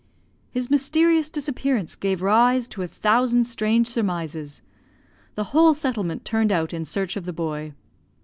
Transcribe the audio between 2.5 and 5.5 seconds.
to a thousand strange surmises. The